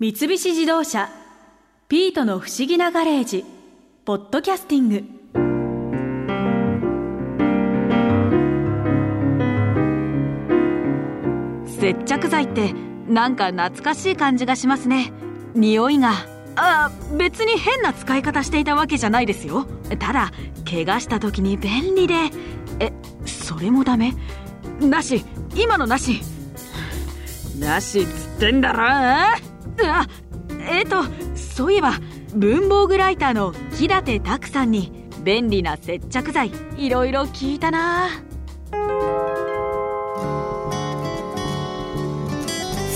[0.00, 1.10] 三菱自動車
[1.90, 3.44] 「ピートの不思議なガレージ」
[4.06, 5.04] 「ポッドキャスティング」
[11.78, 12.72] 接着剤って
[13.10, 15.12] なんか懐かしい感じがしますね。
[15.54, 16.14] 匂いが。
[16.56, 19.66] あ別に変な使い方していたわけじゃないですよ。
[19.98, 20.32] ただ
[20.64, 22.14] 怪我した時に便利で。
[22.78, 22.90] え
[23.26, 24.14] それもダメ？
[24.80, 25.26] なし。
[25.54, 26.22] 今のなし。
[27.58, 29.49] なしっつってんだろ
[29.86, 30.06] あ
[30.68, 31.04] えっ、と
[31.34, 31.94] そういえば
[32.34, 34.92] 文房具ライターの木立拓さんに
[35.24, 38.08] 便利な接着剤いろいろ聞いたな。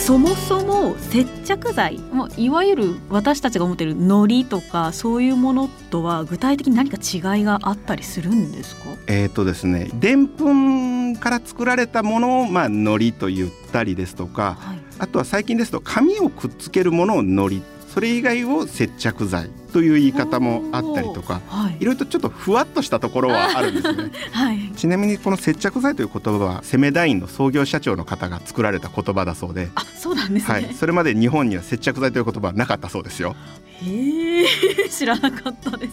[0.04, 8.82] そもそも接着剤もいわゆる私たちが思っている糊とかそういうものとは具体的に何か違いがあったりするんですか？
[9.06, 17.62] えーとですねでんぷんから作られたものをまあ糊と言ったりですとか、はい、あとは最近ですと紙をくっつけるものを糊
[17.94, 33.36] それ以外を接着剤という言い方もあったりとか、はい、いろいろとちょっとふわっとしたところはあるんですね、 はい、ちなみにこの接着剤という言葉はセメダインの創業社長の方が作られた言葉だそうであそうなんです、ね、はい、それまで日本には接着剤という言葉はなかったそうですよ。
[33.82, 34.46] へえ
[34.90, 35.92] 知らなかったです。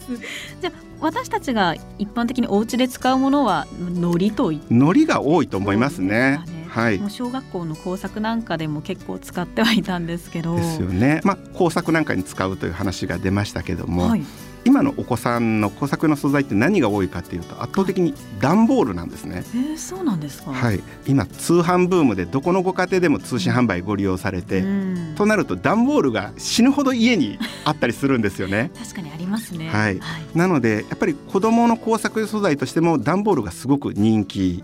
[0.59, 6.39] じゃあ私たちが一般的にお家で使うものは糊と糊が多いと思いますね
[6.71, 14.23] はい、もう小学校の工作なんかでも結構使ってはいたんですけどですよね、まあ、工作なんかに使うという話が出ましたけども、はい、
[14.63, 19.43] 今のお子さんの工作の素材って何が多いかっていうと圧倒的に段ボールなんですね。
[19.53, 20.53] えー、そうなんですか？
[20.53, 24.65] はい、今通販ブームでどこのご家庭でも通信販売ご利用されて、う
[25.11, 28.71] ん、となると段ボールが死ぬほど家にあったりするんですよね。
[28.81, 29.67] 確かにありますね。
[29.67, 29.99] はい。
[29.99, 34.63] はい、なのでやっぱり子供の工作素材としても段ボールがすごく人気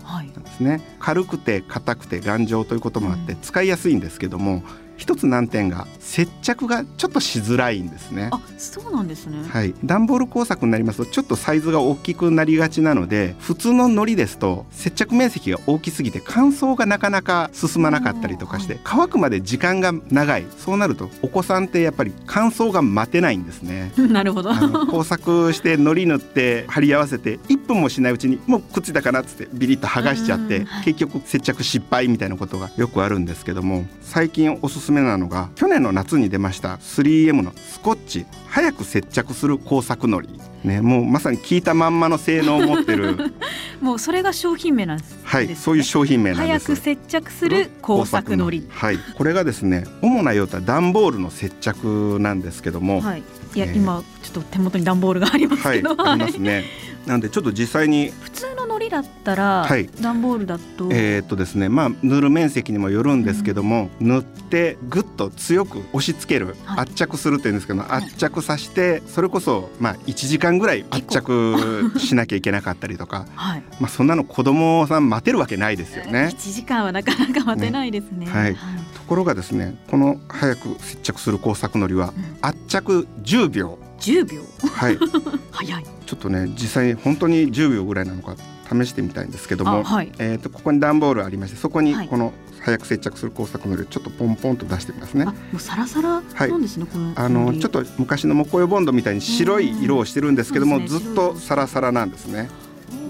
[0.58, 0.80] ですね。
[0.98, 4.62] 軽くて硬くて頑丈ということもあって使いやすいんですけども。
[4.98, 8.28] 一つ難点が接着がちょっとしづらいんですね。
[8.32, 9.48] あ、そうなんですね。
[9.48, 20.46] はい、段ボール工作になりますとちょっとサイズが大きくなりがちなので、普通の糊ですと接着面積が大きすぎて乾燥がなかなか進まなかったりとかして、乾くまで時間が長い。
[20.58, 23.92] そうなるとお子さんってやっぱり乾燥が待てないんですね。
[23.96, 24.52] なるほど。
[24.86, 38.24] 工作して糊塗って貼り合わせて1分もしないうちにもうくっついたかなっつってビリッと剥がしちゃって、結局接着失敗みたいなことがよくあるんですけども、最近おすすすめなのが去年の夏に出ました 3M のスコッチ。
[38.46, 40.40] 早く接着する工作のり。
[40.64, 43.16] ね、もうまさに聞いたまんまの性能を持ってる。
[43.82, 46.66] もうそれが商品名なんです、ね、はいそういう商品名なんです。
[46.66, 48.66] 早く接着する工作のり。
[48.70, 53.22] はいこれがですね主な用途は段ボールの接着なんですけども、はい、
[53.54, 56.64] いや、えー、今ちょっと手元に段ボールがありますけど、はい、ありますね。
[57.06, 58.46] なんでちょっと実際に普通
[58.88, 60.88] だったら、はい、段ボールだと？
[60.92, 76.30] えー、っとですねまあ塗る面積にもよるんですけども、うん、塗ってぐっと強く押し付ける、はい、圧着するっていうんですけど、はい、圧着させてそれこそまあ1時間ぐらい圧着しなきゃいけなかったりとか、 はい、まあそんなの子供さん待てるわけないですよね。
[76.32, 78.18] 1時間はなかなか待てないですね。
[78.18, 78.26] ね。
[78.26, 78.60] はい、と
[79.06, 82.12] ころがですねこの早く接着する工作のりは、
[82.42, 83.78] 圧着10秒。
[84.00, 84.42] 10秒？
[84.72, 84.98] はい。
[85.50, 85.84] 早い。
[86.06, 88.36] ちょっとね実際本当に10秒ぐらいなのか
[88.68, 95.24] 試してみたいんですけども、はい、えーと、ここに段ボールありましてそこにこの早く接着する工作のりをちょっとポンポンと出してみますね。
[95.24, 102.50] もうサラサラなんですね、はい、このあのちょっと昔の木工用ボンドみたいに白い色をしてるんですけども、ね、ずっとサラサラなんですね。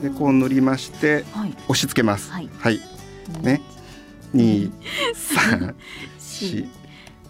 [0.02, 2.30] でこう塗りまして、はい、押し付けます。
[2.30, 2.80] はい、はい、
[3.42, 3.60] ね、
[4.32, 4.72] 二、
[5.14, 5.74] 三、
[6.18, 6.68] 四、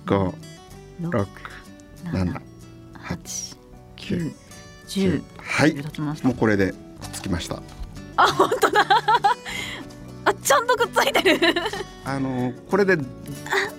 [0.07, 0.35] 五、
[1.01, 1.29] 六、
[2.13, 2.43] 七、
[2.93, 3.57] 八。
[3.97, 4.33] 九、
[4.87, 5.23] 十。
[5.39, 5.75] はい。
[6.23, 6.77] もうこれでくっ
[7.13, 7.63] つきました。
[8.19, 8.87] あ、本当だ。
[10.25, 11.55] あ、ちゃんとくっついてる。
[12.05, 12.97] あのこれで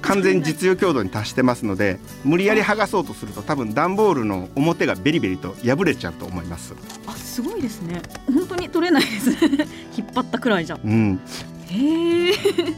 [0.02, 6.74] 完全に実用強度に達してますので、無理やり剥がそうとすると多分段ボールの表がベリベリと破れちゃうと思います。
[7.06, 8.02] あ、すごいですね。
[8.28, 9.68] 本当に取れないですね。
[9.98, 10.80] 引っ張ったくらいじゃ。
[10.84, 11.20] うん。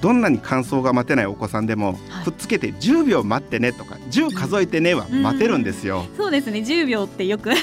[0.01, 6.05] どんなに乾燥が待てないお子さんでも、はい、くっつけて10秒待ってねとか10数えてねは待てるんですよ。
[6.09, 7.57] うん、そうですね10秒ってよくね、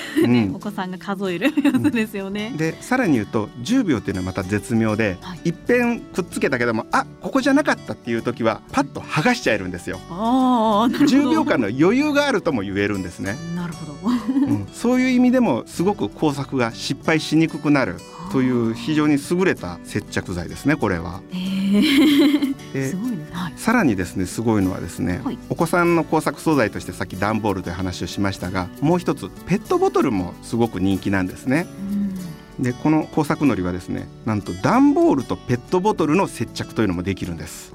[0.48, 2.52] うん、お子さんが数えるやつですよね。
[2.56, 10.00] でさらに言うと10秒っていうのはまた絶妙で、はい、いっぺんくっつけたけどもあここじゃなかったっていう時はパッと剥がしちゃえるんですよ。
[10.10, 13.36] あ10秒間の余裕があるとも言えるんですね。
[13.54, 13.94] なるほど、
[14.46, 17.96] うん、そういう意味でもすごく工作が失敗しにくくなる。
[18.30, 21.22] という非常に優れた接着剤ですねこれは。
[22.72, 31.66] すごいね、はい、さらにですねすごいのはですね、はい、お子さんの工作素材としてさっき段ボールという話をしましたがもう一つペットボトルもすごく人気なんですね。
[32.58, 37.72] でこの工作のりはですねなんと段ボールとペットボトルの接着というのもできるんです。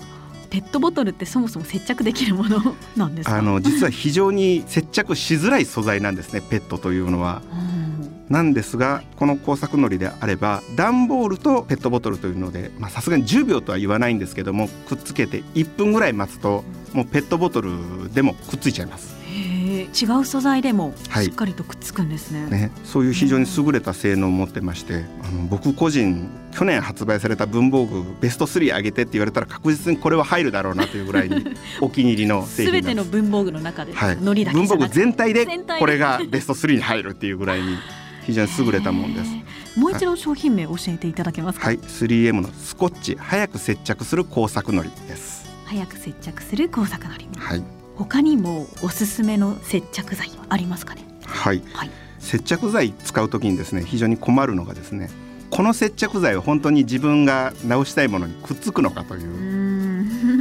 [0.49, 3.37] ペットボトルってそもそも接着できるものなんですか？
[3.37, 7.41] あの実は非常に接着しづらい素材なんですねペットというのは。
[8.33, 16.63] なんですがこの工作のりであれば段ボールとペットボトルというのでさすがに10秒とは言わないんですけどもくっつけて1分ぐらい待つと
[16.93, 19.13] もうペットボトルでもくっついちゃいます。
[19.93, 22.43] 違う素材でもしっかりとくっつくんですね。
[22.43, 31.45] はい、ねそういう非常に優れた性能を持ってましてあの僕個人去年発売された文房具ベスト3上げてって言われたら確実にこれは入るだろうなというぐらいに
[31.81, 35.47] お気に入りの製品すべての文房具の中で、はい、文房具全体で
[35.79, 37.77] これがベスト3に入るっていうぐらいに
[38.25, 39.31] 非常に優れたもんです。
[39.79, 41.67] もう一度商品名教えていただけますか？
[41.67, 45.45] はい、3M のスコッチ早く接着する工作のりです。
[45.65, 47.27] 早く接着する工作のり。
[47.37, 47.63] はい。
[47.95, 51.03] 他にもおすすめの接着剤はありますかね？
[51.25, 51.61] はい。
[51.73, 55.09] はい、接着剤使うときにですね、非常に困るのがですね。
[55.49, 59.27] この接着剤は本当に自分が直したいものにくっつくのかという。
[59.27, 60.32] うん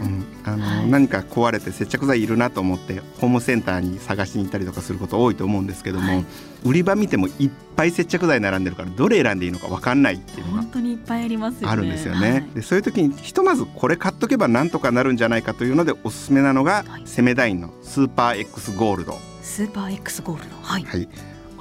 [0.45, 6.27] あの、はい、何か壊れて接着剤いるなと思ってホームセンターに探しに行ったりとかすること多いと思うんですけども、はい、
[6.65, 12.31] 売り場見てもいっぱい接着剤並んでるからどれ選んでいいのか分かんないっていうのが本当にいっぱいありますあるんですよね。
[12.31, 19.19] はい、でそういう時にひとまずこれ買っとけばなんとかなるんじゃないかというのでおすすめなのが、セメダインのスーパー X ゴールド。
[19.43, 20.57] スーパー X ゴールド。
[20.63, 21.09] はい、はい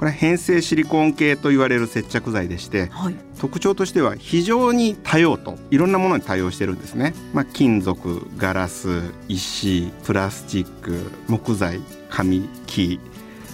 [0.02, 12.98] これは変性シリコン系と言われる接着剤でして、はい、特徴としては非常に多用途いろんなものに対応してるんですね、まあ、金属ガラス石プラスチック木材紙木。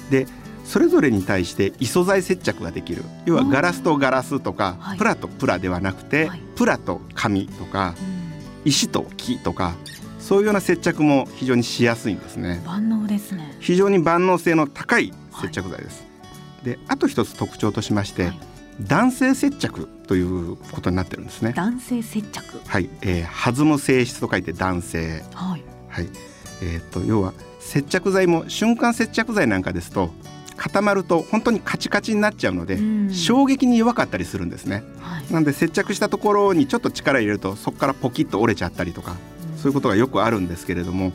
[0.08, 0.26] で
[0.64, 3.04] それぞれに対して異素材接着ができる。
[3.26, 7.94] 要はガラスとガラスとか、プラとプラではなくて、はい、プラと紙とか、
[8.64, 9.74] 石と木とか
[10.18, 12.62] そういうような接着も非常にしやすいんですね。
[12.64, 13.54] 万能ですね。
[13.60, 15.12] 非常に万能性の高い
[15.42, 16.07] 接着剤です、
[16.68, 18.38] であと一つ特徴としまして、はい、
[18.82, 21.52] 男性接着ということになってるんですね。
[21.54, 22.60] 男性接着。
[22.66, 25.24] はい、えー、弾む性質と書いて男性。
[25.32, 26.08] はい、はい、
[26.62, 30.10] えー、と要は接着剤も瞬間接着剤なんかですと
[30.56, 32.78] 固まると本当にカチカチになっちゃうので、
[33.12, 39.14] 衝撃に弱かったりするんですね、はい、なので接着したところにちょっと力入れるとそこからポキッと折れちゃったりとか、
[39.56, 41.12] そういうことがよくあるんですけれども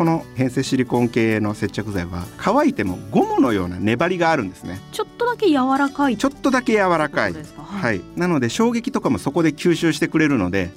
[0.00, 4.80] この変性シリコン系の接着剤は乾いてもゴムのような粘りがあるんですね。
[4.92, 6.16] ちょっとだけ柔らかい。
[6.16, 10.70] ちょっとだけ柔らかい、はい、はい、なので衝撃とかもそこで吸収してくれるので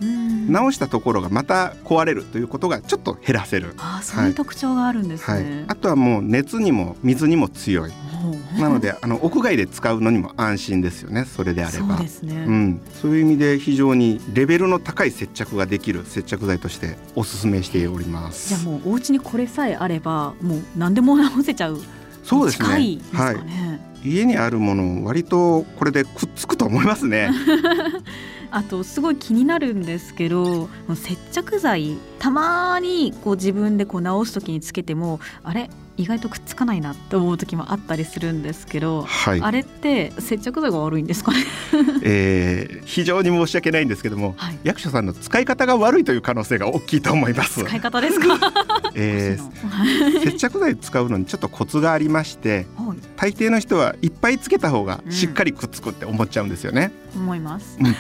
[0.50, 3.76] 直したところがまた壊れるということがちょっと減らせる。
[3.78, 7.94] あそういう特徴があるんですね、はい、あとはもう熱にも水にも強い
[8.60, 11.96] なのであの屋外で使うのにも安心ですよねそれであれば。
[11.98, 18.50] そうですね、うん、そういう意味で非常にレベルの高い接着ができる接着剤としてお勧めしております。
[18.50, 21.80] じゃあもうお家にこれさえあればもう何でも直せちゃう
[22.24, 23.38] そうですね、ね、はい。
[24.06, 27.30] 家にあるもの割とこれでくっつくと思いますね。
[28.52, 35.70] あとすごい気になるんですけど接着剤たまにこう自分でこう直す時につけてもあれ？
[35.96, 41.46] 意外とくっつかないなって思う時もあったりするんですけど、はい、あれって接着剤が悪いんですかね？
[42.02, 47.64] えー、非常に申し訳ないんですけども、はい、役所さんの使い方が悪いという可能性が大きいと思います。
[47.64, 48.40] 使い方ですか、
[48.96, 57.96] えー、 接着剤使うのにちょっとコツがありまして、はい、大抵の人はいっぱいつけた方がしっかりくっつくって思っちゃうんですよね、うん、思います、うん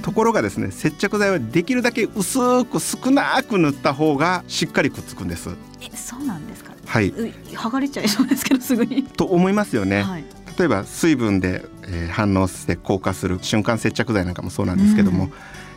[0.00, 5.50] ところがですね接着剤はできるだけ薄く少なく塗った方がしっかりくっつくんです。
[5.80, 6.72] えそうなんですか？
[6.86, 7.12] はい。
[7.12, 9.02] 剥がれちゃいそうですけどすぐに。
[9.16, 10.24] と思いますよね、はい、
[10.58, 15.32] 例えば水分で、えー、反応して硬化する瞬間接着剤なんかもそうなんですけども、うん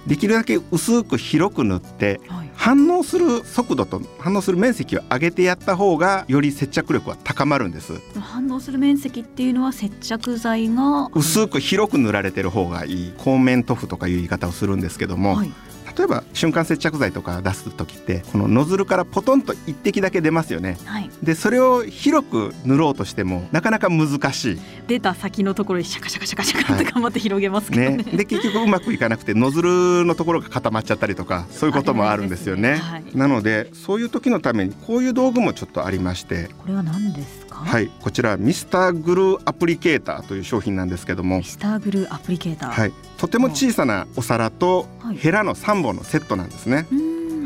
[0.07, 7.93] できるだけ薄く広く塗って、はい、反応する速度と反応する面積を上げてやった方がより接着力は高まるんです。
[8.19, 15.51] 反応する面積っていうのは接着剤が薄く広く塗られてる方がいい光面塗布とかいう言い方をするんですけども、はい
[15.99, 24.59] 例えば瞬間接着剤とか出す時ってこのノズルからポトンと一滴だけ出ますよね、はい、でそれを広く塗ろうとしてもなかなか難しい。
[24.87, 27.87] 出た先のところにシャカシャカシャカシャカって頑張って広げますけどね。
[27.87, 28.03] はい、ね。
[28.03, 32.77] で結局うまくいかなくてノズルのところが固まっちゃったりとかそういうこともあるんですよね、ね。
[32.77, 36.49] はい、なのでそういう時のためにこういう道具もちょっとありまして。
[36.59, 37.48] これは何ですか？
[37.65, 41.39] はいこちらミスターグルーアプリケーターという商品なんですけども。
[41.39, 42.69] ミスターグルーアプリケーター。
[42.69, 44.87] はいとても小さなお皿と
[45.17, 46.87] ヘラの3本のセットなんですね、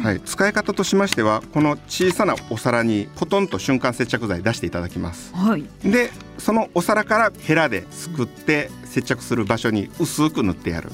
[0.03, 10.91] はい、使い方としましてはこの小さなお皿にポトンと瞬間接着剤出していただきます、はい、でそのお皿からヘラですくって接着する場所に薄く塗ってやる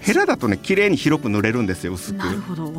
[0.00, 2.16] ヘラだとね綺麗に広く塗れるんですよ薄く。
[2.16, 2.72] なるほど。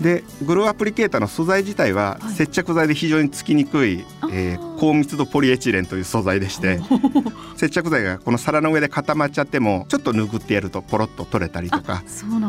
[0.00, 6.80] でグローアプリケーターの素材自体は接着剤で非常につきにくい、はい、えー、高密度ポリエチレンという素材でして
[7.56, 12.02] 接着剤がこの皿の上で固まっちゃってもちょっと拭ってやるとポロッと取れたりとか、ね、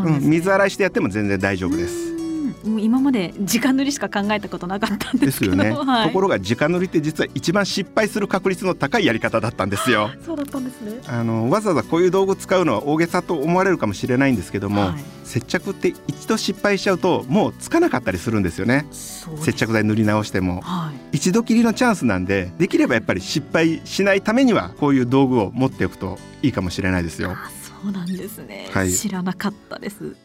[0.06, 2.15] うん、水洗いしてやっても全然大丈夫です
[2.66, 10.10] もう今まで直塗りしか考えたことなかったんですよね、はい、ところが直塗りって実は一番失敗する確率の高いやり方だったんですよ。
[10.26, 11.00] そうだったんですね。
[11.08, 15.04] あのわざわざこういう道具使うのは大げさと思われるかもしれないんですけども、はい。
[15.24, 18.86] 接着って一度失敗しちゃうともうつかなかったりするんですよね。
[18.92, 20.62] 接着剤塗り直しても。
[20.62, 21.18] はい。
[21.18, 27.32] 一度きりのチャンスなんでできればやっぱり失敗しないためにはこういう道具を持っておくといいかもしれないですよ。
[27.32, 27.50] あ
[27.84, 28.92] そうなんですね、はい。
[28.92, 30.16] 知らなかったです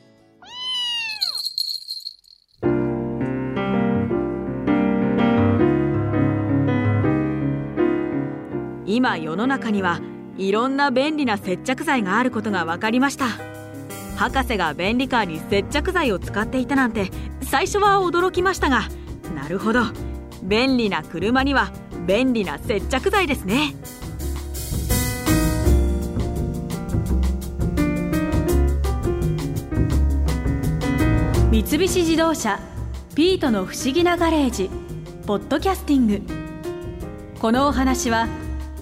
[9.00, 9.98] 今世の中には
[10.36, 13.28] いろんな便利な接着剤があることが分かりました。
[14.18, 18.82] 博士が便利カーに接着剤を使っていたなんて最初は驚きましたが
[19.34, 19.84] なるほど。
[20.42, 21.72] 便利な車には
[22.06, 23.74] 便利な接着剤ですね。
[31.50, 32.60] 三菱自動車
[33.14, 34.68] ピートの不思議なガレージ
[35.26, 36.20] ポッドキャスティング。
[37.40, 38.28] このお話は